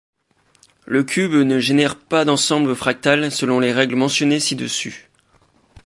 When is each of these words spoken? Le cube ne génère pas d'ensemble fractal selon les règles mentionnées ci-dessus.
Le 0.87 1.03
cube 1.03 1.33
ne 1.35 1.59
génère 1.59 1.95
pas 1.95 2.25
d'ensemble 2.25 2.73
fractal 2.75 3.31
selon 3.31 3.59
les 3.59 3.71
règles 3.71 3.93
mentionnées 3.93 4.39
ci-dessus. 4.39 5.11